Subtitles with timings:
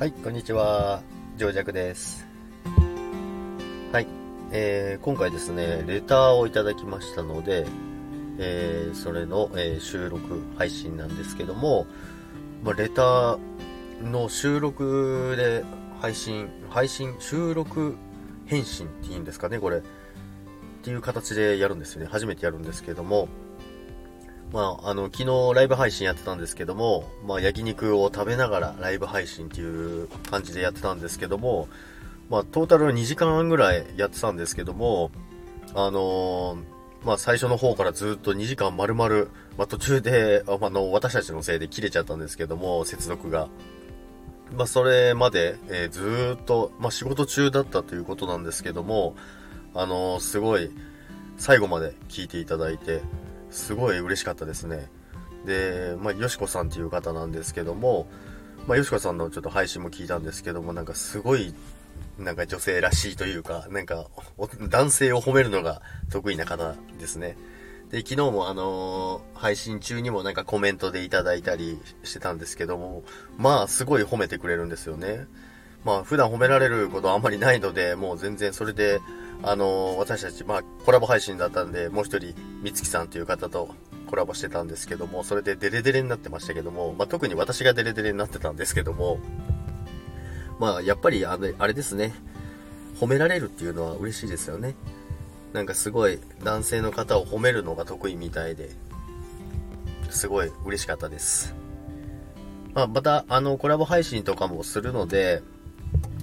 [0.00, 1.02] はい、こんにちは。
[1.36, 2.26] 上弱です。
[3.92, 4.06] はい、
[4.50, 7.66] えー、今回ですね、レターをいただきましたので、
[8.38, 11.86] えー、それの、えー収録配信なんですけども、
[12.64, 13.38] まあ、レター
[14.02, 15.66] の収録で
[16.00, 17.94] 配信、配信、収録
[18.46, 19.80] 返信っていうんですかね、これ。
[19.80, 19.82] っ
[20.82, 22.08] ていう形でやるんですよね。
[22.10, 23.28] 初めてやるんですけども、
[24.52, 31.68] まあ、あの、昨日ライブ配信やってたんですけども、まあ、焼肉を食べながらライブ配信っていう感じでやってたんですけども、
[32.28, 35.10] まあ、トータル2時間ぐらいやってたんですけども、
[35.74, 43.48] あのーまあ、最初の方からずっと2時間丸々、まあ、途中で、あの、私たちのせいで切れちゃったんですけども、接続が。
[44.56, 49.14] まあ、それまで、えーずっと、まあ、仕事中だったということなんですけども、
[49.74, 50.70] あのーすごい、
[51.38, 53.00] 最後まで聞いていただいて、
[53.50, 54.88] すごい嬉しかったですね。
[55.44, 58.06] で、まあ、よしこさんっていう方なんですけども、
[58.66, 61.54] まあ、よしこさんのちょっと配信も聞いたんですけども、なんかすごい、
[62.18, 64.06] なんか女性らしいというか、なんか、
[64.68, 67.36] 男性を褒めるのが得意な方ですね。
[67.90, 73.02] で、昨日もあのー配信中にもなんかコメントでいただいたりしてたんですけども、
[73.38, 75.26] まあ、すごい褒めてくれるんですよね。
[75.84, 79.00] まあ、普段褒められることはあんまりないので、もう全然それで、
[79.42, 83.74] あのー私たち、まあ、コラボ配信だったんで、もう一人、みつきさんという方と
[84.06, 89.18] コラボしてたんですけども、それでデレデレになってましたけども、まあ、特に私がデレデレになってたんですけども、
[90.58, 92.12] まあ、やっぱり、あの、あれですね、
[93.00, 94.74] 褒められるっていうのは嬉しいですよね。
[95.54, 98.70] なんかすごい、男性の方を褒めるのが得意みたいで、
[100.10, 101.54] すごい嬉しかったです。
[102.74, 105.42] まあ、また、あの、コラボ配信とかもするので、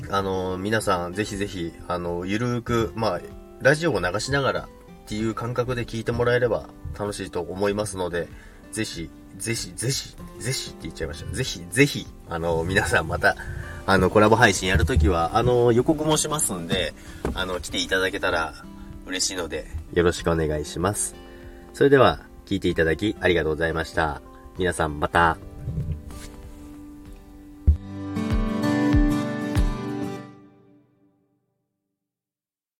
[0.09, 3.21] あの、皆さん、ぜひぜひ、あの、ゆるーく、まあ、
[3.61, 4.67] ラジオを流しながらっ
[5.07, 8.27] ていう感覚で聞いてもらえれば楽しいと思いますので、
[8.71, 11.31] ぜひ、ぜひ、ぜひ、ぜひって言っちゃいました。
[11.31, 13.35] ぜひ、ぜひ、あの、皆さんまた、
[13.85, 16.93] あの、コラボ配信やるときは、あの、予告もしますんで、
[17.33, 18.53] あの、来ていただけたら
[19.05, 21.15] 嬉しいので、よろしくお願いします。
[21.73, 24.21] それでは、聞いていただきありがとうございました。
[24.57, 25.46] 皆さんまた。